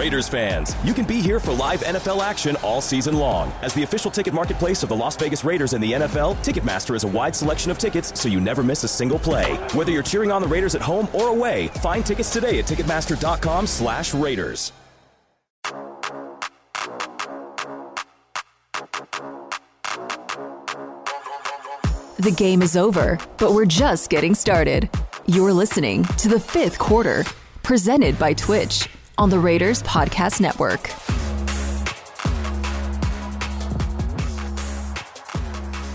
[0.00, 3.52] Raiders fans, you can be here for live NFL action all season long.
[3.60, 7.04] As the official ticket marketplace of the Las Vegas Raiders and the NFL, Ticketmaster is
[7.04, 9.56] a wide selection of tickets so you never miss a single play.
[9.74, 13.66] Whether you're cheering on the Raiders at home or away, find tickets today at Ticketmaster.com
[13.66, 14.72] slash Raiders.
[22.20, 24.88] The game is over, but we're just getting started.
[25.26, 27.22] You're listening to the fifth quarter,
[27.62, 28.88] presented by Twitch
[29.20, 30.90] on the Raiders Podcast Network.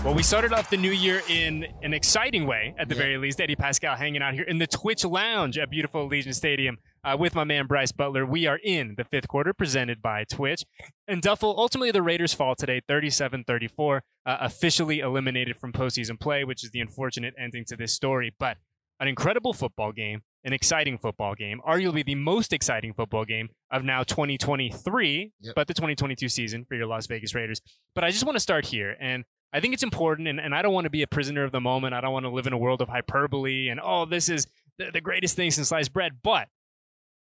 [0.04, 3.02] Well, we started off the new year in an exciting way, at the Yeah.
[3.02, 3.40] very least.
[3.40, 7.34] Eddie Paskal hanging out here in the Twitch Lounge at beautiful Allegiant Stadium uh, with
[7.34, 8.24] my man Brice Butler.
[8.24, 10.64] We are in the fifth quarter, presented by Twitch.
[11.08, 16.62] And Duffel, ultimately the Raiders fall today, 37-34, uh, officially eliminated from postseason play, which
[16.62, 18.32] is the unfortunate ending to this story.
[18.38, 18.58] But
[19.00, 23.84] an incredible football game, an exciting football game, arguably the most exciting football game of
[23.84, 25.54] now 2023, Yep.
[25.54, 27.60] but the 2022 season for your Las Vegas Raiders.
[27.94, 28.96] But I just want to start here.
[29.00, 31.52] And I think it's important, and, and I don't want to be a prisoner of
[31.52, 31.94] the moment.
[31.94, 34.46] I don't want to live in a world of hyperbole and, oh, this is
[34.78, 36.18] the, the greatest thing since sliced bread.
[36.22, 36.48] But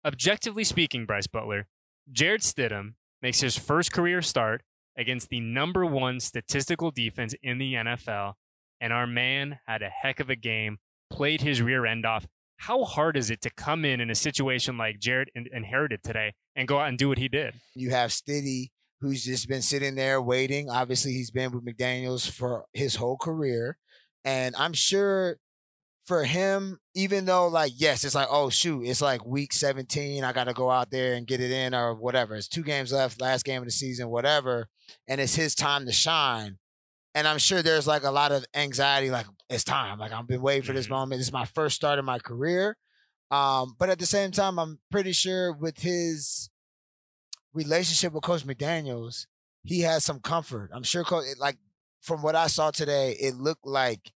[0.05, 1.67] objectively speaking, Brice Butler,
[2.11, 4.63] Jarrett Stidham makes his first career start
[4.97, 8.35] against the number one statistical defense in the NFL.
[8.81, 10.79] And our man had a heck of a game,
[11.11, 12.27] played his rear end off.
[12.59, 16.35] How hard is it to come in in a situation like Jarrett in- inherited today
[16.57, 17.55] and go out and do what he did?
[17.75, 20.69] You have Stiddy, who's just been sitting there waiting.
[20.69, 23.79] Obviously, he's been with McDaniels for his whole career.
[24.25, 25.37] And I'm sure
[26.05, 30.25] for him, even though, like, yes, it's like, oh, shoot, it's like week 17.
[30.25, 32.35] I got to go out there and get it in or whatever.
[32.35, 34.69] It's two games left, last game of the season, whatever.
[35.07, 36.59] And it's his time to shine.
[37.19, 39.99] And I'm sure there's like a lot of anxiety, like, it's time.
[39.99, 40.91] Like, I've been waiting for this Mhm.
[40.91, 41.19] moment.
[41.19, 42.77] This is my first start in my career.
[43.33, 46.49] Um, but at the same time, I'm pretty sure with his
[47.53, 49.27] relationship with Coach McDaniels,
[49.65, 50.71] he has some comfort.
[50.73, 51.59] I'm sure, Coach, like
[52.03, 54.13] from what I saw today, it looked like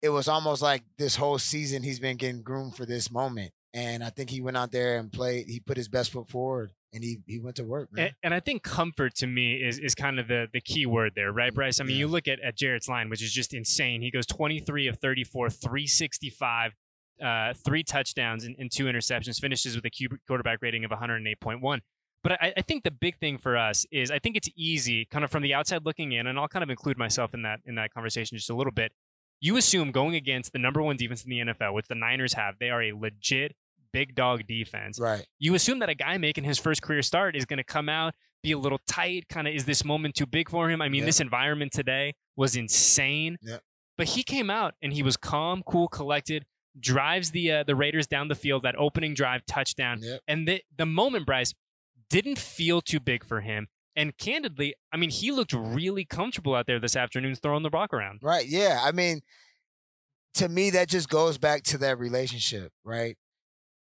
[0.00, 3.52] it was almost like this whole season he's been getting groomed for this moment.
[3.76, 5.48] And I think he went out there and played.
[5.48, 7.90] He put his best foot forward, and he he went to work.
[7.98, 11.12] And, and I think comfort to me is is kind of the the key word
[11.14, 11.78] there, right, Brice?
[11.78, 14.00] I mean, you look at, at Jarrett's line, which is just insane.
[14.00, 16.72] He goes 23 of 34, 365,
[17.22, 19.90] uh, three touchdowns and, and two interceptions, finishes with a
[20.26, 21.80] quarterback rating of 108.1.
[22.22, 25.22] But I, I think the big thing for us is I think it's easy, kind
[25.22, 27.74] of from the outside looking in, and I'll kind of include myself in that in
[27.74, 28.92] that conversation just a little bit.
[29.38, 32.54] You assume going against the number one defense in the NFL, which the Niners have,
[32.58, 33.54] they are a legit
[33.92, 35.26] big dog defense right.
[35.38, 38.14] you assume that a guy making his first career start is going to come out,
[38.42, 40.80] be a little tight, kind of is this moment too big for him?
[40.80, 43.38] I mean, this environment today was insane.
[43.42, 43.60] Yep.
[43.98, 46.44] But he came out and he was calm, cool, collected,
[46.78, 50.00] drives the uh, the Raiders down the field, that opening drive touchdown.
[50.02, 50.20] Yep.
[50.28, 51.54] And the the moment Brice
[52.10, 53.68] didn't feel too big for him.
[53.96, 57.94] And candidly, I mean, he looked really comfortable out there this afternoon throwing the rock
[57.94, 58.20] around.
[58.22, 58.46] Right.
[58.46, 58.80] Yeah.
[58.84, 59.22] I mean,
[60.34, 63.16] to me, that just goes back to that relationship, right?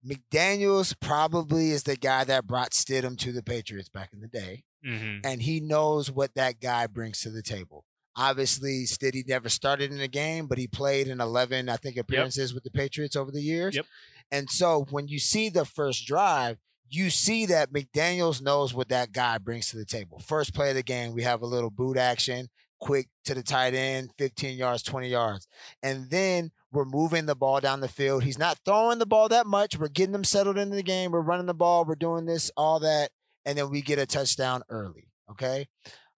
[0.05, 4.63] McDaniels probably is the guy that brought Stidham to the Patriots back in the day.
[4.83, 7.85] hmm and he knows what that guy brings to the table.
[8.15, 12.53] Obviously, Stiddy never started in a game, but he played in 11, I think, appearances
[12.53, 13.75] with the Patriots over the years.
[13.75, 13.85] Yep.
[14.31, 16.57] And so when you see the first drive,
[16.89, 20.19] you see that McDaniels knows what that guy brings to the table.
[20.19, 22.49] First play of the game, we have a little boot action,
[22.81, 25.47] quick to the tight end, 15 yards, 20 yards.
[25.81, 28.23] And then we're moving the ball down the field.
[28.23, 29.77] He's not throwing the ball that much.
[29.77, 31.11] We're getting them settled into the game.
[31.11, 31.85] We're running the ball.
[31.85, 33.11] We're doing this, all that
[33.45, 35.07] and then we get a touchdown early.
[35.29, 35.67] Okay.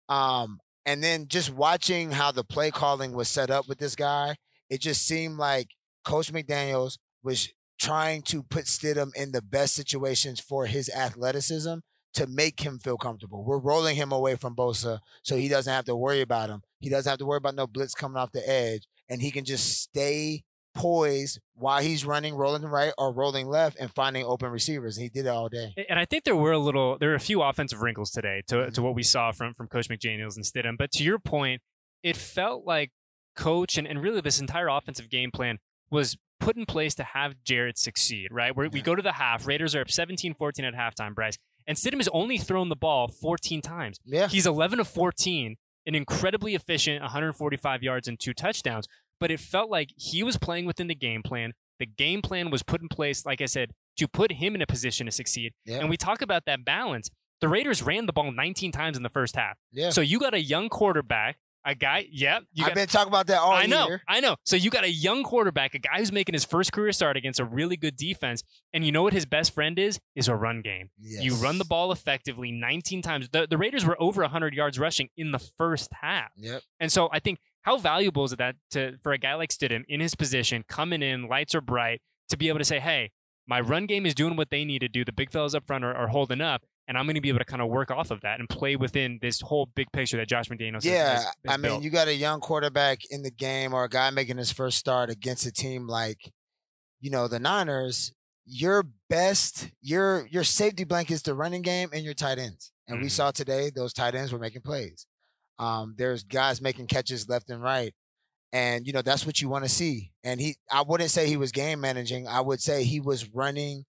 [0.10, 4.36] Um, and then just watching how the play calling was set up with this guy,
[4.70, 5.70] it just seemed like
[6.04, 7.50] Coach McDaniels was
[7.80, 11.76] trying to put Stidham in the best situations for his athleticism
[12.16, 13.44] to make him feel comfortable.
[13.44, 16.62] We're rolling him away from Bosa so he doesn't have to worry about him.
[16.80, 19.46] He doesn't have to worry about no blitz coming off the edge, and he can
[19.46, 20.44] just stay
[20.74, 24.98] poised while he's running, rolling right or rolling left, and finding open receivers.
[24.98, 25.74] And he did it all day.
[25.88, 28.56] And I think there were a little, there were a few offensive wrinkles today to,
[28.56, 28.82] to mm-hmm.
[28.82, 30.78] what we saw from from Coach McDaniel's and Stidham.
[30.78, 31.62] But to your point,
[32.02, 32.92] it felt like
[33.36, 35.60] Coach and, and really this entire offensive game plan
[35.92, 38.56] was put in place to have Jarrett succeed, right?
[38.56, 38.86] Where we Yeah.
[38.86, 41.38] go to the half, Raiders are up 17-14 at halftime, Brice,
[41.68, 44.00] and Stidham has only thrown the ball 14 times.
[44.04, 44.28] Yeah.
[44.28, 45.56] He's 11 of 14,
[45.86, 48.88] an incredibly efficient 145 yards and two touchdowns.
[49.24, 51.54] But it felt like he was playing within the game plan.
[51.80, 54.68] The game plan was put in place, like I said, to put him in a
[54.68, 55.54] position to succeed.
[55.64, 55.78] Yeah.
[55.78, 57.10] And we talk about that balance.
[57.40, 59.56] The Raiders ran the ball 19 times in the first half.
[59.72, 59.92] Yeah.
[59.92, 62.40] So you got a young quarterback A guy, yeah.
[62.52, 64.02] You I've got, been talking about that all I know, year.
[64.08, 64.36] I know.
[64.44, 67.40] So you got a young quarterback, a guy who's making his first career start against
[67.40, 68.44] a really good defense,
[68.74, 70.00] and you know what his best friend is?
[70.16, 70.90] Is a run game.
[71.00, 73.30] You run the ball effectively 19 times.
[73.32, 76.32] The, the Raiders were over 100 yards rushing in the first half.
[76.36, 76.64] Yep.
[76.82, 80.00] And so I think how valuable is that to for a guy like Stidham in
[80.00, 83.12] his position, coming in, lights are bright, to be able to say, hey,
[83.48, 85.04] my run game is doing what they need to do.
[85.04, 87.40] The big fellas up front are, are holding up, and I'm going to be able
[87.40, 90.30] to kind of work off of that and play within this whole big picture that
[90.30, 91.84] Josh McDaniels Yeah, has, has I mean, built.
[91.84, 95.10] you got a young quarterback in the game or a guy making his first start
[95.10, 96.32] against a team like,
[97.02, 98.14] you know, the Niners.
[98.46, 102.74] Your best, your your safety blanket is the running game and your tight ends.
[102.90, 103.12] And we Mhm.
[103.12, 105.08] saw today those tight ends were making plays.
[105.64, 107.94] Um, there's guys making catches left and right,
[108.52, 110.12] and you know that's what you want to see.
[110.24, 112.28] And he, I wouldn't say he was game managing.
[112.28, 113.86] I would say he was running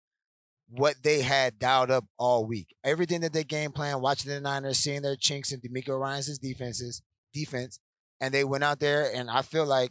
[0.69, 2.75] what they had dialed up all week.
[2.85, 7.03] Everything that they game plan, watching the Niners, seeing their chinks in DeMeco Ryans' defenses,
[7.33, 7.81] defense,
[8.21, 9.91] and they went out there and I feel like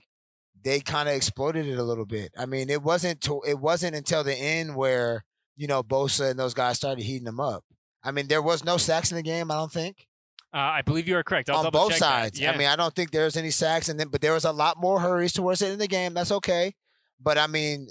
[0.63, 2.31] they kind of exploded it a little bit.
[2.37, 5.25] I mean, it wasn't to, it wasn't until the end where
[5.57, 7.63] you know Bosa and those guys started heating them up.
[8.03, 9.51] I mean, there was no sacks in the game.
[9.51, 10.07] I don't think
[10.53, 11.49] uh, I believe you are correct.
[11.49, 12.39] I'll on both check sides.
[12.39, 12.51] Yeah.
[12.51, 14.77] I mean, I don't think there's any sacks, and then but there was a lot
[14.79, 16.13] more hurries towards the end of the game.
[16.13, 16.75] That's okay,
[17.19, 17.87] but I mean,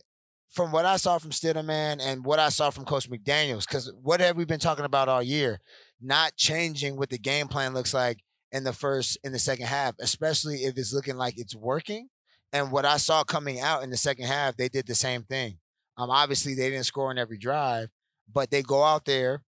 [0.51, 4.21] from what I saw from Stidham, and what I saw from Coach McDaniel's, because what
[4.21, 5.61] have we been talking about all year?
[6.01, 8.19] Not changing what the game plan looks like
[8.53, 12.09] in the first in the second half, especially if it's looking like it's working.
[12.53, 15.59] And what I saw coming out in the second half, they did the same thing.
[15.97, 17.89] Um, obviously they didn't score on every drive,
[18.31, 19.43] but they go out there,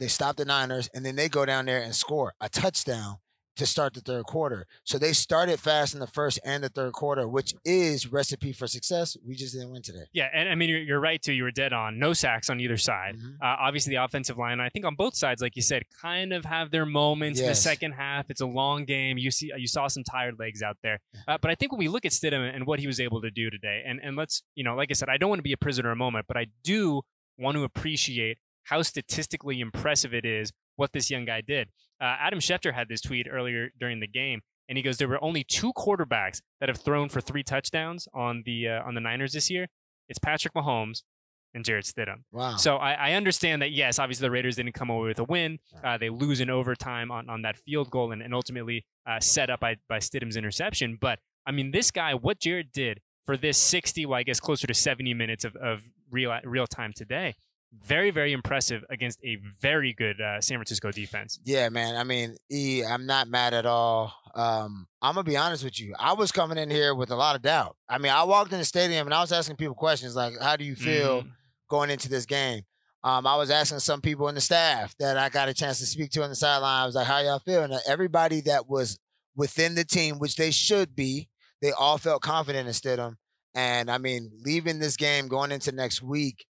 [0.00, 3.18] they stop the Niners, and then they go down there and score a touchdown
[3.56, 4.64] to start the third quarter.
[4.84, 8.66] So they started fast in the first and the third quarter, which is recipe for
[8.66, 9.18] success.
[9.26, 10.04] We just didn't win today.
[10.14, 11.32] Yeah, and I mean you're, you're right too.
[11.34, 11.98] You were dead on.
[11.98, 13.16] No sacks on either side.
[13.18, 13.34] Mhm.
[13.42, 14.60] Uh, obviously, the offensive line.
[14.60, 17.54] I think on both sides, like you said, kind of have their moments in the
[17.54, 18.30] second half.
[18.30, 19.18] It's a long game.
[19.18, 21.00] You see, you saw some tired legs out there.
[21.28, 23.30] Uh, but I think when we look at Stidham and what he was able to
[23.30, 25.52] do today, and and let's you know, like I said, I don't want to be
[25.52, 27.02] a prisoner a moment, but I do
[27.36, 31.68] want to appreciate how statistically impressive it is what this young guy did.
[32.00, 35.22] Uh, Adam Schefter had this tweet earlier during the game, and he goes, "There were
[35.22, 39.32] only two quarterbacks that have thrown for three touchdowns on the uh, on the Niners
[39.32, 39.68] this year.
[40.08, 41.02] It's Patrick Mahomes
[41.54, 42.22] and Jarrett Stidham.
[42.32, 42.56] Wow.
[42.56, 45.58] So I, I understand that yes, obviously the Raiders didn't come away with a win.
[45.82, 49.50] Uh, they lose in overtime on, on that field goal and, and ultimately uh, set
[49.50, 50.98] up by by Stidham's interception.
[51.00, 54.66] But I mean, this guy, what Jarrett did for this 60, well, I guess closer
[54.66, 57.34] to 70 minutes of, of real real time today,
[57.72, 61.38] very very impressive against a very good uh, San Francisco defense.
[61.44, 61.96] Yeah, man.
[61.96, 64.12] I mean, E, I'm not mad at all.
[64.34, 65.94] Um, I'm gonna be honest with you.
[65.98, 67.76] I was coming in here with a lot of doubt.
[67.88, 70.56] I mean, I walked in the stadium and I was asking people questions like, "How
[70.56, 71.30] do you feel Mhm.
[71.68, 72.62] going into this game?"
[73.02, 75.86] Um, I was asking some people in the staff that I got a chance to
[75.86, 76.82] speak to on the sideline.
[76.82, 78.98] I was like, "How y'all feel?" And everybody that was
[79.36, 81.28] within the team, which they should be,
[81.62, 83.14] they all felt confident in Stidham.
[83.54, 86.44] And I mean, leaving this game, going into next week,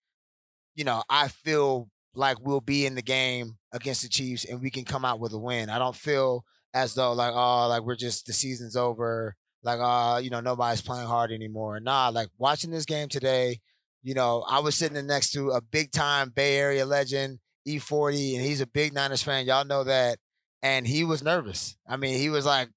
[0.77, 4.69] you know, I feel like we'll be in the game against the Chiefs and we
[4.69, 5.69] can come out with a win.
[5.69, 9.35] I don't feel as though like, oh, like we're just the season's over.
[9.63, 11.79] Like, uh, you know, nobody's playing hard anymore.
[11.79, 13.59] Nah, like watching this game today,
[14.03, 18.45] you know, I was sitting next to a big time Bay Area legend, E-40, and
[18.45, 19.47] he's a big Niners fan.
[19.47, 20.19] Y'all know that.
[20.62, 21.75] And he was nervous.
[21.88, 22.69] I mean, he was like,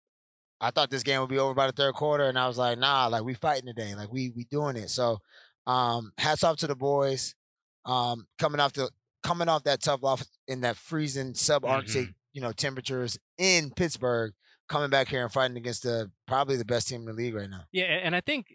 [0.61, 2.79] I thought this game would be over by the third quarter, and I was like,
[2.79, 4.91] nah, like we fighting today, like we we doing it.
[4.91, 5.19] So,
[5.67, 7.35] um, hats off to the boys,
[7.85, 8.91] um, coming off the
[9.23, 14.32] coming off that tough loss in that freezing subarctic, you know, temperatures in Pittsburgh,
[14.69, 17.51] coming back here and fighting against the probably the best team in the league right
[17.51, 17.65] now.
[17.72, 18.46] Yeah, and I think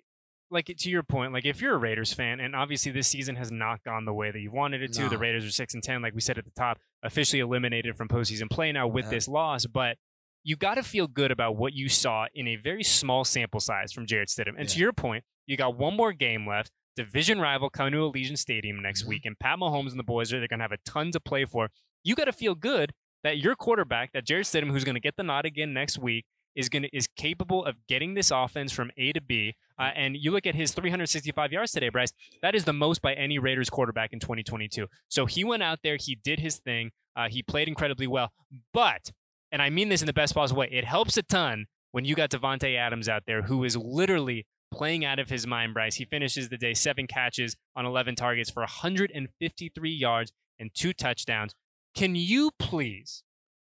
[0.51, 3.51] like to your point, like if you're a Raiders fan, and obviously this season has
[3.51, 5.09] not gone the way that you wanted it to.
[5.09, 8.07] The Raiders are six and ten, like we said at the top, officially eliminated from
[8.07, 9.11] postseason play now with Yeah.
[9.11, 9.65] this loss.
[9.65, 9.97] But
[10.43, 13.91] you got to feel good about what you saw in a very small sample size
[13.91, 14.53] from Jarrett Stidham.
[14.57, 16.71] And to your point, you got one more game left.
[16.95, 19.07] Division rival coming to Allegiant Stadium next Mhm.
[19.07, 21.19] week, and Pat Mahomes and the boys are they're going to have a ton to
[21.19, 21.69] play for.
[22.03, 22.91] You got to feel good
[23.23, 26.25] that your quarterback, that Jarrett Stidham, who's going to get the nod again next week,
[26.55, 29.55] is going to is capable of getting this offense from A to B.
[29.77, 32.13] Uh, and you look at his 365 yards today, Brice.
[32.41, 34.87] That is the most by any Raiders quarterback in 2022.
[35.09, 38.31] So he went out there, he did his thing, uh, he played incredibly well.
[38.71, 39.11] But,
[39.51, 42.15] and I mean this in the best possible way, it helps a ton when you
[42.15, 45.73] got Davante Adams out there, who is literally playing out of his mind.
[45.73, 45.95] Brice.
[45.95, 51.53] He finishes the day seven catches on 11 targets for 153 yards and two touchdowns.
[51.95, 53.23] Can you please,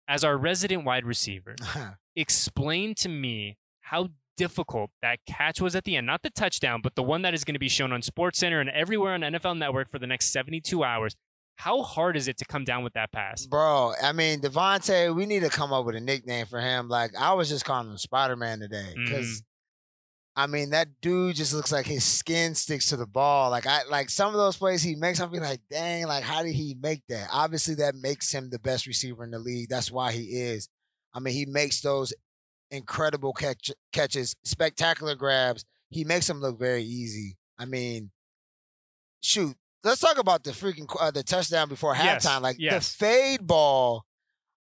[0.08, 1.56] as our resident wide receiver,
[2.16, 6.08] explain to me how difficult that catch was at the end.
[6.08, 8.70] Not the touchdown, but the one that is going to be shown on SportsCenter and
[8.70, 11.16] everywhere on NFL Network for the next 72 hours.
[11.58, 13.46] How hard is it to come down with that pass?
[13.46, 16.88] Bro, I mean, Davante, we need to come up with a nickname for him.
[16.88, 18.94] Like, I was just calling him Spider Man today.
[18.96, 19.44] Because, Mhm.
[20.42, 23.52] I mean, that dude just looks like his skin sticks to the ball.
[23.52, 26.42] Like, I like some of those plays he makes, I'm be like, dang, like, how
[26.42, 27.28] did he make that?
[27.32, 29.70] Obviously, that makes him the best receiver in the league.
[29.70, 30.68] That's why he is.
[31.14, 32.12] I mean, he makes those
[32.72, 35.64] incredible catch- catches, spectacular grabs.
[35.92, 37.38] He makes them look very easy.
[37.60, 38.10] I mean,
[39.22, 42.42] shoot, let's talk about the freaking uh, the touchdown before Yes, halftime.
[42.42, 42.74] Like yes.
[42.90, 44.06] the fade ball,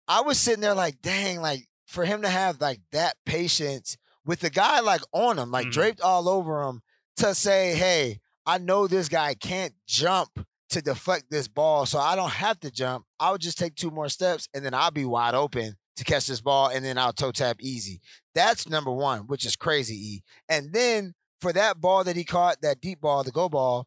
[0.09, 4.41] I was sitting there like, dang, like for him to have like that patience with
[4.41, 5.73] the guy like on him, like Mhm.
[5.73, 6.83] draped all over him,
[7.19, 12.15] to say, hey, I know this guy can't jump to deflect this ball, so I
[12.17, 13.07] don't have to jump.
[13.19, 16.41] I'll just take two more steps and then I'll be wide open to catch this
[16.41, 18.01] ball and then I'll toe tap easy.
[18.35, 19.95] That's number one, which is crazy.
[20.17, 20.23] E.
[20.49, 23.87] And then for that ball that he caught, that deep ball, the go ball,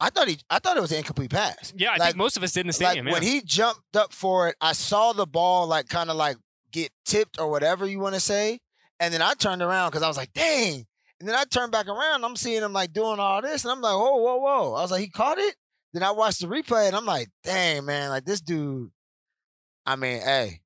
[0.00, 1.72] I thought he, I thought it was an incomplete pass.
[1.76, 3.06] Yeah, I Like- think most of us did in the stadium.
[3.06, 6.38] Like when he jumped up for it, I saw the ball like kind of like
[6.72, 8.60] get tipped or whatever you want to say,
[9.02, 10.86] and then I turned around because I was like, dang.
[11.18, 12.24] And then I turned back around.
[12.24, 14.74] I'm seeing him like doing all this, and I'm like, whoa, whoa, whoa.
[14.74, 15.56] I was like, he caught it.
[15.92, 18.90] Then I watched the replay, and I'm like, dang, man, like this dude.
[19.84, 20.60] I mean, hey,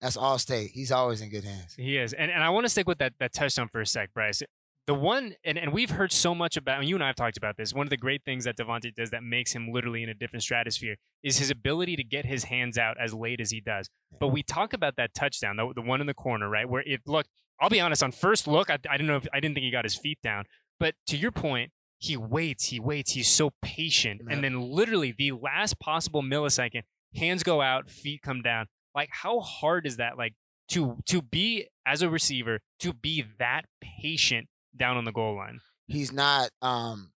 [0.00, 0.72] that's all state.
[0.74, 1.74] He's always in good hands.
[1.76, 2.12] He is.
[2.12, 4.42] And and I want to stick with that that touchdown for a sec, Brice.
[4.86, 7.36] The one and, and we've heard so much about and you and I have talked
[7.36, 7.74] about this.
[7.74, 10.44] One of the great things that Davante does that makes him literally in a different
[10.44, 13.88] stratosphere is his ability to get his hands out as late as he does.
[14.20, 16.68] But we talk about that touchdown, the, the one in the corner, right?
[16.68, 19.40] Where it looked I'll be honest, on first look, I, I didn't know if I
[19.40, 20.44] didn't think he got his feet down.
[20.78, 24.20] But to your point, he waits, he waits, he's so patient.
[24.26, 24.34] Yeah.
[24.34, 26.82] And then literally the last possible millisecond,
[27.14, 28.66] hands go out, feet come down.
[28.94, 30.18] Like how hard is that?
[30.18, 30.34] Like
[30.70, 35.60] to to be as a receiver to be that patient down on the goal line.
[35.86, 36.50] He's not.
[36.62, 37.12] Um,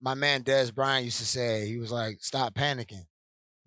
[0.00, 3.04] my man Dez Bryant used to say he was like, stop panicking,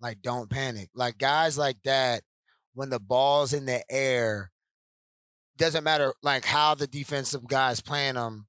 [0.00, 0.90] like don't panic.
[0.94, 2.22] Like guys like that,
[2.74, 4.50] when the ball's in the air,
[5.56, 8.46] doesn't matter like how the defensive guys playing them,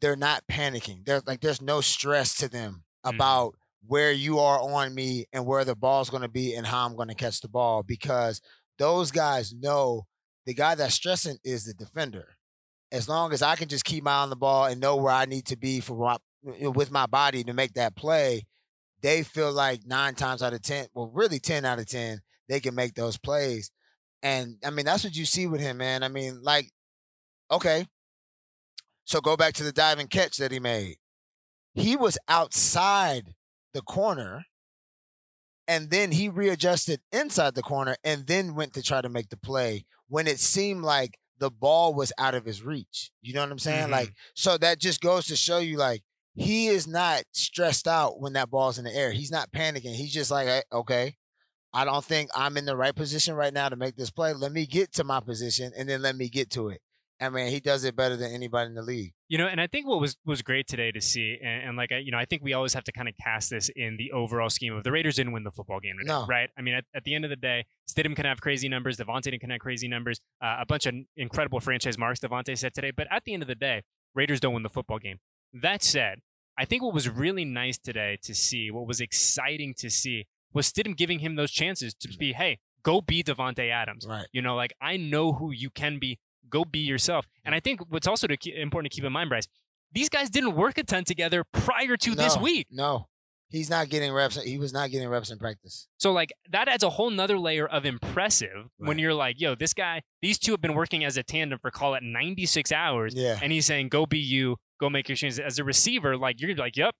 [0.00, 1.04] they're not panicking.
[1.04, 3.14] They're like there's no stress to them Mhm.
[3.14, 3.54] about
[3.86, 6.94] where you are on me and where the ball's going to be and how I'm
[6.96, 8.40] going to catch the ball because
[8.78, 10.06] those guys know
[10.46, 12.36] the guy that's stressing is the defender.
[12.90, 15.12] As long as I can just keep my eye on the ball and know where
[15.12, 18.46] I need to be for my, with my body to make that play,
[19.02, 22.60] they feel like nine times out of ten, well, really ten out of ten, they
[22.60, 23.70] can make those plays.
[24.22, 26.02] And I mean, that's what you see with him, man.
[26.02, 26.70] I mean, like,
[27.50, 27.86] okay,
[29.04, 30.96] so go back to the diving catch that he made.
[31.74, 33.34] He was outside
[33.72, 34.46] the corner,
[35.68, 39.36] and then he readjusted inside the corner, and then went to try to make the
[39.36, 43.10] play when it seemed like the ball was out of his reach.
[43.22, 43.88] You know what I'm saying?
[43.88, 43.92] Mhm.
[43.92, 46.02] Like, so that just goes to show you, like,
[46.34, 49.12] he is not stressed out when that ball's in the air.
[49.12, 49.94] He's not panicking.
[49.94, 51.16] He's just like, "Eh, okay,
[51.72, 54.32] I don't think I'm in the right position right now to make this play.
[54.32, 56.80] Let me get to my position and then let me get to it.
[57.20, 59.14] I mean, he does it better than anybody in the league.
[59.28, 61.92] You know, and I think what was was great today to see, and, and like
[61.92, 64.10] I, you know, I think we always have to kind of cast this in the
[64.12, 66.24] overall scheme of the Raiders didn't win the football game today, No.
[66.26, 66.48] right?
[66.56, 69.38] I mean, at, at the end of the day, Stidham can have crazy numbers, Davante
[69.38, 73.06] can have crazy numbers, uh, a bunch of incredible franchise marks Davante said today, but
[73.10, 73.82] at the end of the day,
[74.14, 75.18] Raiders don't win the football game.
[75.52, 76.20] That said,
[76.58, 80.72] I think what was really nice today to see, what was exciting to see, was
[80.72, 84.06] Stidham giving him those chances to be, hey, go be Davante Adams.
[84.08, 84.26] Right.
[84.32, 86.18] You know, like I know who you can be.
[86.50, 87.26] Go be yourself.
[87.44, 89.48] And I think what's also to keep, important to keep in mind, Brice,
[89.92, 92.66] these guys didn't work a ton together prior to this week.
[92.70, 93.08] No.
[93.50, 94.40] He's not getting reps.
[94.42, 95.88] He was not getting reps in practice.
[95.96, 99.72] So like that adds a whole nother layer of impressive when you're like, yo, this
[99.72, 103.14] guy, these two have been working as a tandem for call it 96 hours.
[103.14, 103.38] Yeah.
[103.42, 105.38] And he's saying, go be you, go make your changes.
[105.38, 106.94] As a receiver, like you're like, yep,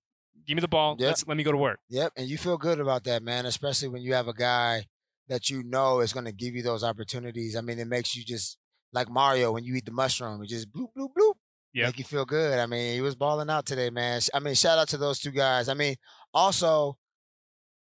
[0.46, 0.96] give me the ball.
[0.98, 1.06] Yep.
[1.06, 1.80] Let's let me go to work.
[1.90, 2.12] Yep.
[2.16, 4.86] And you feel good about that, man, especially when you have a guy
[5.28, 7.56] that you know is going to give you those opportunities.
[7.56, 8.56] I mean, it makes you just
[8.92, 11.34] like Mario when you eat the mushroom, it just bloop, bloop, bloop.
[11.74, 11.86] Yep.
[11.86, 12.58] Make you feel good.
[12.58, 14.20] I mean, he was balling out today, man.
[14.32, 15.68] I mean, shout out to those two guys.
[15.68, 15.96] I mean,
[16.32, 16.96] also,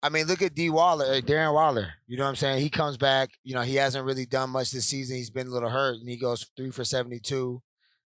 [0.03, 1.89] I mean, look at D Waller, uh, Darren Waller.
[2.07, 2.61] You know what I'm saying?
[2.61, 3.31] He comes back.
[3.43, 5.17] You know, he hasn't really done much this season.
[5.17, 7.63] He's been a little hurt, and he goes three for 72.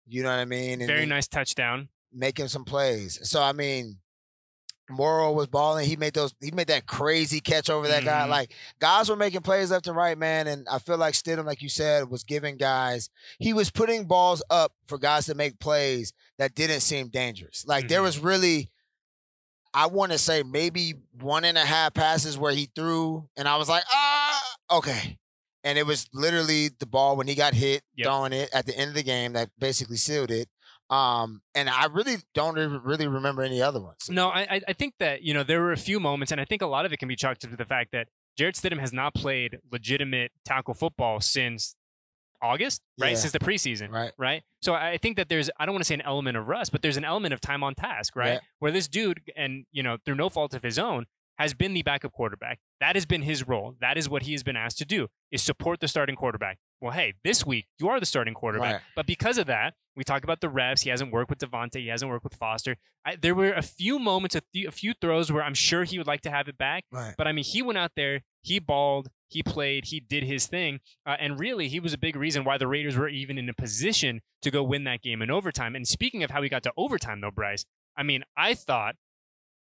[0.06, 0.80] You know what I mean?
[0.80, 1.88] And Very nice touchdown.
[2.12, 3.18] making some plays.
[3.28, 3.98] So I mean,
[4.90, 5.86] Moreau was balling.
[5.86, 6.34] He made those.
[6.40, 8.26] He made that crazy catch over that guy.
[8.26, 8.30] Mhm.
[8.30, 10.46] Like guys were making plays left and right, man.
[10.46, 13.08] And I feel like Stidham, like you said, was giving guys.
[13.38, 17.64] He was putting balls up for guys to make plays that didn't seem dangerous.
[17.66, 18.04] Like there Mhm.
[18.04, 18.70] was really.
[19.72, 23.56] I want to say maybe one and a half passes where he threw, and I
[23.56, 25.16] was like, ah, okay.
[25.62, 28.04] And it was literally the ball when he got hit, Yep.
[28.06, 30.48] throwing it at the end of the game that basically sealed it.
[30.90, 34.10] Um, and I really don't really remember any other ones.
[34.10, 36.62] No, I I- think that you know there were a few moments, and I think
[36.62, 38.92] a lot of it can be chalked up to the fact that Jarrett Stidham has
[38.92, 41.74] not played legitimate tackle football since
[42.42, 43.10] August, right?
[43.10, 43.16] Yeah.
[43.16, 44.12] Since the preseason, Right.
[44.18, 44.42] right?
[44.62, 46.72] So I I think that there's I don't want to say an element of rust,
[46.72, 48.34] but there's an element of time on task, right?
[48.34, 48.40] Yeah.
[48.58, 51.06] Where this dude, and you know through no fault of his own,
[51.40, 52.58] has been the backup quarterback.
[52.80, 53.74] That has been his role.
[53.80, 56.58] That is what he has been asked to do: is support the starting quarterback.
[56.80, 58.82] Well, hey, this week you are the starting quarterback, Right.
[58.96, 60.82] but because of that, we talk about the reps.
[60.82, 61.76] He hasn't worked with Davante.
[61.80, 62.76] He hasn't worked with Foster.
[63.04, 65.98] I, there were a few moments, a few, a few throws where I'm sure he
[65.98, 66.84] would like to have it back.
[66.92, 67.14] Right.
[67.18, 70.80] But I mean, he went out there, he balled, he played, he did his thing,
[71.06, 73.54] uh, and really, he was a big reason why the Raiders were even in a
[73.54, 75.74] position to go win that game in overtime.
[75.76, 77.64] And speaking of how we got to overtime, though, Brice,
[77.96, 78.94] I mean, I thought,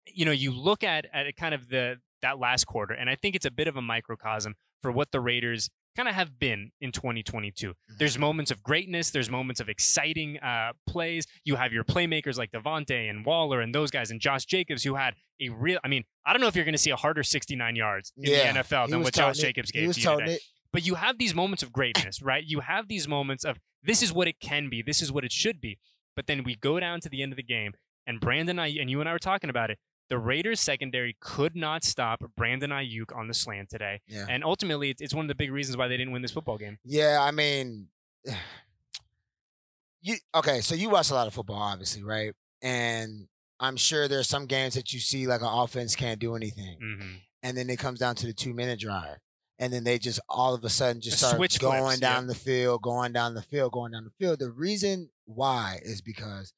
[0.05, 3.35] you know, you look at at kind of the that last quarter, and I think
[3.35, 6.91] it's a bit of a microcosm for what the Raiders kind of have been in
[6.91, 7.73] 2022.
[7.99, 9.11] There's moments of greatness.
[9.11, 11.25] There's moments of exciting uh, plays.
[11.43, 14.95] You have your playmakers like Davante and Waller and those guys, and Josh Jacobs, who
[14.95, 15.79] had a real.
[15.83, 18.31] I mean, I don't know if you're going to see a harder 69 yards in
[18.31, 19.41] Yeah, the NFL than what Josh it.
[19.41, 20.33] Jacobs gave you today.
[20.35, 20.41] it.
[20.73, 22.43] But you have these moments of greatness, right?
[22.45, 24.81] You have these moments of this is what it can be.
[24.81, 25.77] This is what it should be.
[26.15, 27.73] But then we go down to the end of the game,
[28.07, 29.79] and Brandon I and you and I were talking about it.
[30.11, 34.25] The Raiders secondary could not stop Brandon Aiyuk on the slant today, Yeah.
[34.29, 36.77] and ultimately, it's- one of the big reasons why they didn't win this football game.
[36.83, 37.87] Yeah, I mean,
[40.01, 40.61] you okay?
[40.61, 42.33] So you watch a lot of football, obviously, right?
[42.61, 43.27] And
[43.59, 47.15] I'm sure there's some games that you see like an offense can't do anything, hmm
[47.43, 49.17] and then it comes down to the two minute drive,
[49.59, 52.35] and then they just all of a sudden just start switch going flips, down the
[52.35, 54.39] field, going down the field, going down the field.
[54.39, 56.53] The reason why is because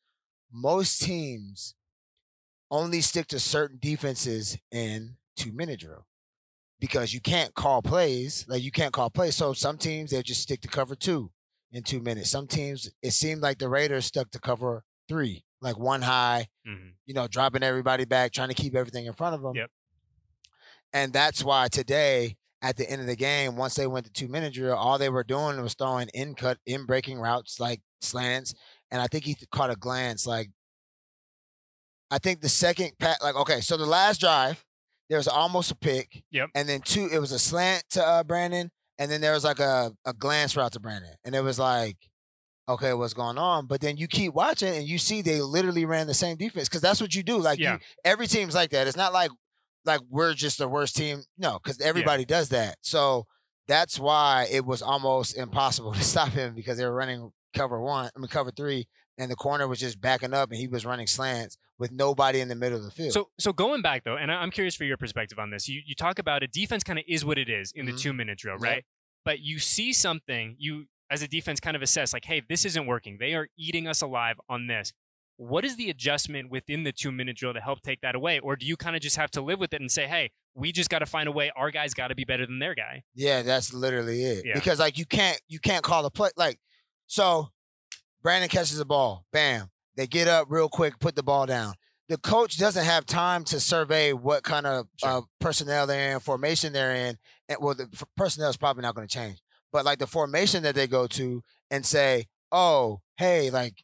[0.51, 1.75] most teams
[2.73, 6.07] only stick to certain defenses in two minute drill
[6.79, 8.45] because you can't call plays.
[8.49, 9.35] Like you can't call plays.
[9.35, 11.31] So some teams they just stick to cover two
[11.71, 12.31] in two minutes.
[12.31, 16.89] Some teams it seemed like the Raiders stuck to cover three, like one high, hmm
[17.05, 19.55] you know, dropping everybody back, trying to keep everything in front of them.
[19.55, 19.69] Yep.
[20.93, 24.29] And that's why today, at the end of the game, once they went to two
[24.29, 28.53] minute drill, all they were doing was throwing in cut, in breaking routes like slants.
[28.89, 30.25] And I think he caught a glance.
[30.25, 30.49] Like,
[32.13, 34.63] I think the second pat, like, okay, so the last drive,
[35.09, 36.23] there was almost a pick.
[36.29, 36.49] Yep.
[36.53, 38.69] And then two, it was a slant to uh, Brandon.
[38.99, 41.15] And then there was like a, a glance route to Brandon.
[41.25, 41.97] And it was like,
[42.69, 43.65] okay, what's going on?
[43.65, 46.81] But then you keep watching and you see they literally ran the same defense because
[46.81, 47.37] that's what you do.
[47.39, 47.73] Like, Yeah.
[47.73, 48.85] you, every team's like that.
[48.87, 49.31] It's not like
[49.85, 51.23] like we're just the worst team.
[51.39, 52.77] No, because everybody does that.
[52.81, 53.25] So
[53.67, 58.11] that's why it was almost impossible to stop him because they were running cover one,
[58.15, 61.07] I mean cover three, and the corner was just backing up and he was running
[61.07, 63.11] slants with nobody in the middle of the field.
[63.13, 65.67] So, so going back though, and I'm curious for your perspective on this.
[65.67, 67.99] You you talk about a defense kind of is what it is in the Mhm.
[67.99, 68.61] two minute drill, Yep.
[68.63, 68.85] right?
[69.25, 72.85] But you see something, you as a defense kind of assess like, hey, this isn't
[72.87, 73.17] working.
[73.19, 74.93] They are eating us alive on this.
[75.37, 78.55] What is the adjustment within the two minute drill to help take that away, or
[78.55, 80.89] do you kind of just have to live with it and say, hey, we just
[80.89, 81.51] got to find a way.
[81.55, 83.03] Our guys got to be better than their guy.
[83.15, 84.45] Yeah, that's literally it.
[84.45, 84.53] Yeah.
[84.53, 86.57] Because like you can't you can't call the play like
[87.07, 87.49] so
[88.21, 89.69] Brandon catches the ball, bam.
[89.95, 91.73] They get up real quick, put the ball down.
[92.09, 95.09] The coach doesn't have time to survey what kind of Sure.
[95.09, 97.17] uh, personnel they're in, formation they're in.
[97.47, 99.39] And well, the f- personnel is probably not going to change,
[99.71, 103.83] but like the formation that they go to and say, "Oh, hey, like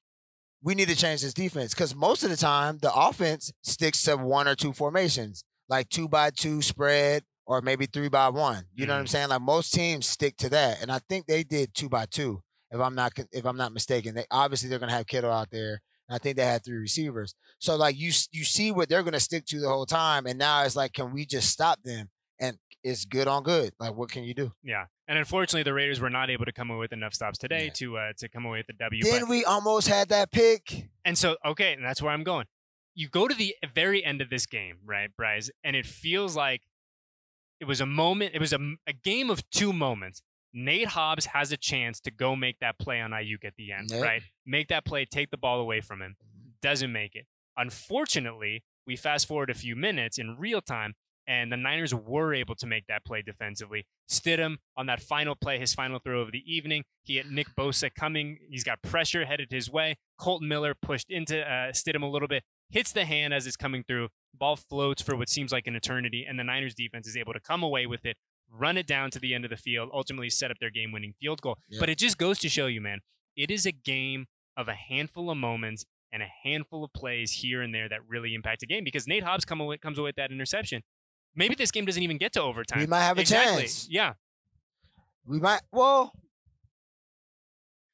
[0.62, 4.17] we need to change this defense," because most of the time the offense sticks to
[4.17, 8.65] one or two formations, like two by two spread or maybe three by one.
[8.74, 9.10] You know what I'm Mhm.
[9.10, 9.30] saying?
[9.30, 12.41] Like most teams stick to that, and I think they did two by two.
[12.69, 15.80] If I'm not if I'm not mistaken, they obviously they're gonna have Kittle out there.
[16.10, 17.36] I think they had three receivers.
[17.60, 20.63] So like you you see what they're gonna stick to the whole time, and now
[20.63, 22.10] it's like, can we just stop them?
[22.39, 23.74] And it's good on good.
[23.80, 24.52] Like what can you do?
[24.63, 27.65] Yeah, and unfortunately, the Raiders were not able to come away with enough stops today
[27.65, 27.72] Yeah.
[27.74, 29.04] to uh, to come away with the W.
[29.04, 30.89] Then but- we almost had that pick.
[31.06, 32.45] And so, okay, and that's where I'm going.
[32.95, 36.62] You go to the very end of this game, right, Brice, and it feels like
[37.60, 38.34] it was a moment.
[38.36, 40.22] It was a, a game of two moments.
[40.53, 43.91] Nate Hobbs has a chance to go make that play on Aiyuk at the end,
[44.01, 44.23] right?
[44.45, 46.15] Make that play, take the ball away from him.
[46.62, 47.25] Doesn't make it.
[47.57, 50.95] Unfortunately, we fast forward a few minutes in real time,
[51.27, 53.85] and the Niners were able to make that play defensively.
[54.09, 56.83] Stidham on that final play, his final throw of the evening.
[57.03, 58.39] He had Nick Bosa coming.
[58.49, 59.97] He's got pressure headed his way.
[60.17, 63.83] Kolton Miller pushed into uh, Stidham a little bit, hits the hand as it's coming
[63.88, 64.09] through.
[64.33, 67.39] Ball floats for what seems like an eternity, and the Niners defense is able to
[67.39, 68.17] come away with it,
[68.51, 71.13] run it down to the end of the field, ultimately set up their game winning
[71.19, 71.57] field goal.
[71.67, 71.79] Yeah.
[71.79, 72.99] But it just goes to show you, man,
[73.35, 77.62] it is a game of a handful of moments and a handful of plays here
[77.62, 80.15] and there that really impact a game because Nate Hobbs come away, comes away with
[80.15, 80.81] that interception.
[81.35, 82.79] Maybe this game doesn't even get to overtime.
[82.79, 83.62] We might have a exactly.
[83.63, 83.88] chance.
[83.89, 84.13] Yeah.
[85.25, 85.62] We might.
[85.71, 86.12] Well,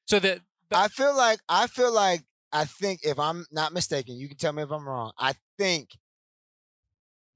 [0.06, 4.16] So the, the I feel like I feel like I think if I'm not mistaken,
[4.16, 5.12] you can tell me if I'm wrong.
[5.20, 5.90] I think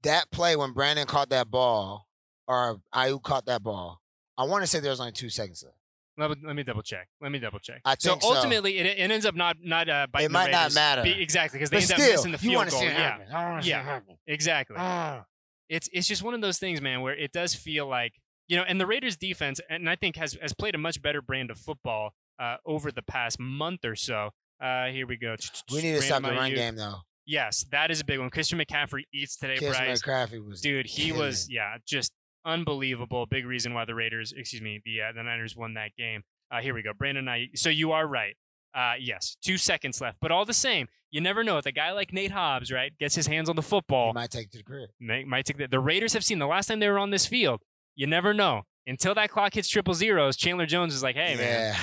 [0.02, 2.06] that play when Brandon caught that ball
[2.50, 4.00] or Aiyuk caught that ball,
[4.36, 5.76] I want to say there was only two seconds left.
[6.18, 7.08] Let me, let me double check.
[7.22, 7.80] Let me double check.
[7.84, 8.34] I so think so.
[8.34, 11.02] ultimately, it, it ends up not not uh, biting It the might not matter.
[11.02, 12.80] Be- exactly because they But end still, up missing the you field want to goal.
[12.80, 13.18] see it yeah.
[13.32, 13.80] I wanna see Yeah.
[13.80, 14.16] it happen.
[14.26, 14.76] exactly.
[14.78, 15.24] Ah.
[15.70, 18.14] it's it's just one of those things, man, where it does feel like
[18.48, 21.22] you know, and the Raiders defense, and I think has has played a much better
[21.22, 22.10] brand of football
[22.40, 24.30] uh, over the past month or so.
[24.60, 25.36] Uh, here we go.
[25.72, 26.96] We need to stop the run game though.
[27.24, 28.28] Yes, that is a big one.
[28.28, 30.02] Christian McCaffrey eats today, Brice.
[30.02, 32.10] McCaffrey was Dude, he was yeah, just
[32.44, 33.26] unbelievable.
[33.26, 36.22] Big reason why the Raiders, excuse me, the uh, the Niners won that game.
[36.50, 37.28] Uh, here we go, Brandon.
[37.28, 38.34] I so you are right.
[38.74, 41.58] Uh, yes, two seconds left, but all the same, you never know.
[41.58, 44.30] If a guy like Nate Hobbs, right, gets his hands on the He football, might
[44.30, 44.90] take to the crib.
[45.00, 47.26] might, might take the, the Raiders have seen the last time they were on this
[47.26, 47.62] field.
[47.96, 50.36] You never know until that clock hits triple zeros.
[50.36, 51.74] Chandler Jones is like, hey man,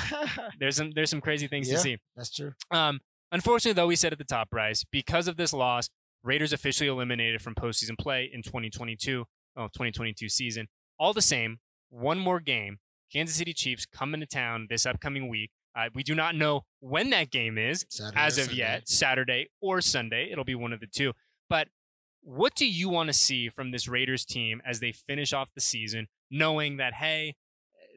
[0.61, 1.75] there's some there's some crazy things Yeah.
[1.75, 1.97] to see.
[2.15, 2.53] that's true.
[2.71, 3.01] Um,
[3.33, 5.89] unfortunately, though, we said at the top, Brice, because of this loss,
[6.23, 9.25] Raiders officially eliminated from postseason play in 2022,
[9.57, 10.67] oh, 2022 season.
[10.99, 12.77] All the same, one more game.
[13.11, 15.51] Kansas City Chiefs come into town this upcoming week.
[15.75, 18.59] Uh, we do not know when that game is Saturday as of Sunday.
[18.59, 20.29] yet, Saturday or Sunday.
[20.31, 21.13] It'll be one of the two.
[21.49, 21.67] But
[22.21, 25.61] what do you want to see from this Raiders team as they finish off the
[25.61, 27.35] season, knowing that, hey,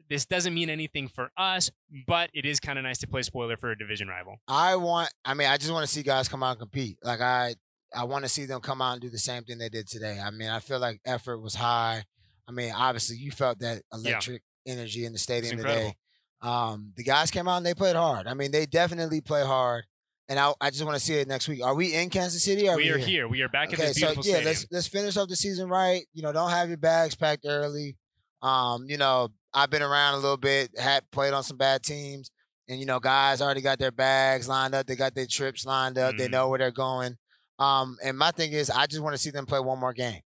[0.09, 1.71] this doesn't mean anything for us,
[2.05, 4.37] but it is kind of nice to play spoiler for a division rival?
[4.47, 5.09] I want.
[5.25, 6.97] I mean, I just want to see guys come out and compete.
[7.01, 7.55] Like I,
[7.95, 10.19] I want to see them come out and do the same thing they did today.
[10.19, 12.03] I mean, I feel like effort was high.
[12.47, 15.95] I mean, obviously, you felt that electric energy in the stadium today.
[16.41, 18.27] Um, the guys came out and they played hard.
[18.27, 19.83] I mean, they definitely play hard.
[20.29, 21.61] And I, I just want to see it next week.
[21.63, 22.69] Are we in Kansas City?
[22.69, 23.27] Or we are here.
[23.27, 24.45] We are back Okay, this so yeah, stadium.
[24.45, 26.03] let's let's finish up the season right.
[26.13, 27.97] You know, don't have your bags packed early.
[28.41, 32.31] Um, you know, I've been around a little bit, had played on some bad teams,
[32.69, 34.87] and you know, guys already got their bags lined up.
[34.87, 36.15] They got their trips lined up.
[36.17, 36.31] They Mhm.
[36.31, 37.17] know where they're going.
[37.61, 40.21] Um, and my thing is, I just want to see them play one more game.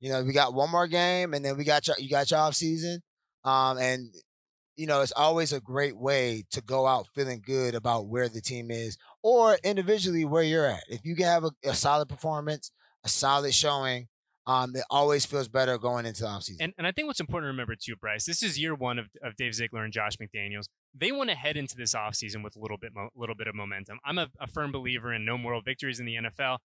[0.00, 2.54] You know, we got one more game, and then we got you got your off
[2.54, 3.02] season.
[3.44, 4.14] Um, and
[4.76, 8.40] you know, it's always a great way to go out feeling good about where the
[8.40, 10.82] team is, or individually where you're at.
[10.88, 12.70] If you can have a, a solid performance,
[13.04, 14.08] a solid showing,
[14.46, 16.56] um, it always feels better going into the offseason.
[16.60, 19.06] and, and I think what's important to remember too, Brice, this is year one of,
[19.22, 20.64] of Dave Ziegler and Josh McDaniels.
[20.94, 23.54] They want to head into this offseason with a little bit, mo- little bit of
[23.54, 23.98] momentum.
[24.04, 26.58] I'm a, a firm believer in no moral victories in the NFL,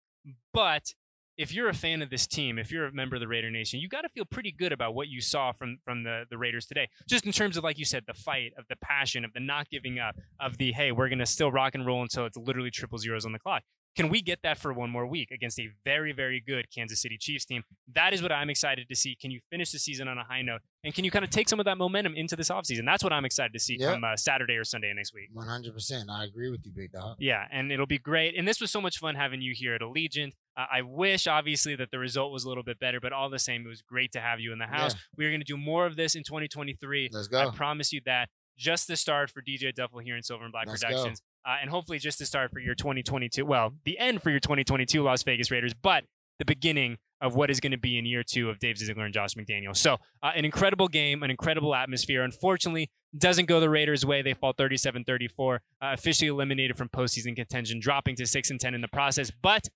[0.53, 0.93] but
[1.37, 3.79] if you're a fan of this team, if you're a member of the Raider Nation,
[3.79, 6.65] you got to feel pretty good about what you saw from from the the Raiders
[6.65, 6.89] today.
[7.07, 9.69] Just in terms of like you said, the fight, of the passion, of the not
[9.69, 12.97] giving up, of the hey, we're gonna still rock and roll until it's literally triple
[12.97, 13.63] zeros on the clock.
[13.95, 17.17] Can we get that for one more week against a very, very good Kansas City
[17.17, 17.63] Chiefs team?
[17.93, 19.15] That is what I'm excited to see.
[19.15, 20.61] Can you finish the season on a high note?
[20.83, 22.85] And can you kind of take some of that momentum into this offseason?
[22.85, 23.93] That's what I'm excited to see Yep.
[23.93, 25.29] come uh, Saturday or Sunday next week.
[25.31, 27.17] One hundred percent, I agree with you, big dog.
[27.19, 28.35] Yeah, and it'll be great.
[28.37, 30.31] And this was so much fun having you here at Allegiant.
[30.57, 33.39] Uh, I wish, obviously, that the result was a little bit better, but all the
[33.39, 34.93] same, it was great to have you in the house.
[34.93, 34.99] Yeah.
[35.17, 37.09] We're going to do more of this in 2023.
[37.11, 37.47] Let's go.
[37.47, 38.29] I promise you that.
[38.55, 41.11] Just the start for DJ Duffel here in Silver and Black Let's go.
[41.45, 43.45] Uh, and hopefully just the start for your 2022.
[43.45, 46.05] Well, the end for your 2022 Las Vegas Raiders, but
[46.39, 49.13] the beginning of what is going to be in year two of Dave Ziegler and
[49.13, 49.75] Josh McDaniel.
[49.75, 52.23] So, uh, an incredible game, an incredible atmosphere.
[52.23, 54.21] Unfortunately, doesn't go the Raiders' way.
[54.21, 55.59] They fall 37 34, uh,
[55.93, 59.31] officially eliminated from postseason contention, dropping to 6 and 10 in the process.
[59.41, 59.69] But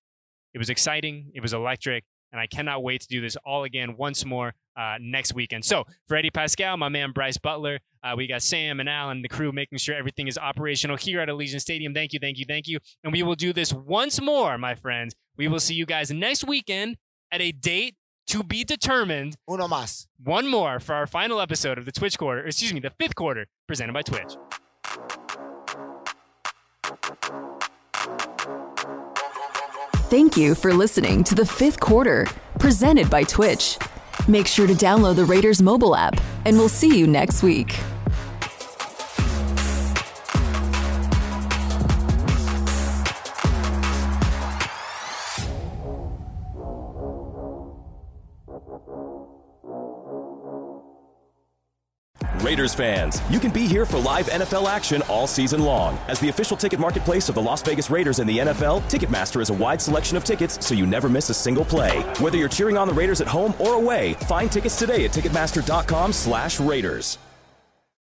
[0.54, 3.96] it was exciting, it was electric, and I cannot wait to do this all again
[3.98, 5.66] once more uh, next weekend.
[5.66, 9.24] So, for Eddie Paskal, my man Brice Butler, uh, we got Sam and Al and
[9.24, 11.94] the crew making sure everything is operational here at Allegiant Stadium.
[11.94, 12.80] Thank you, thank you, thank you.
[13.04, 15.16] And we will do this once more, my friends.
[15.38, 16.98] We will see you guys next weekend
[17.32, 17.96] at a date
[18.28, 19.36] to be determined.
[19.50, 20.08] Uno más.
[20.24, 23.16] One more for our final episode of the Twitch quarter, or excuse me, the fifth
[23.16, 24.36] quarter presented by Twitch.
[30.10, 32.26] Thank you for listening to the fifth quarter,
[32.60, 33.78] presented by Twitch.
[34.26, 37.78] Make sure to download the Raiders mobile app, and we'll see you next week.
[52.68, 55.98] Raiders fans, you can be here for live NFL action all season long.
[56.10, 59.50] As the official ticket marketplace of the Las Vegas Raiders and the NFL, Ticketmaster has
[59.50, 62.02] a wide selection of tickets so you never miss a single play.
[62.20, 67.18] Whether you're cheering on the Raiders at home or away, find tickets today at Ticketmaster.com/Raiders.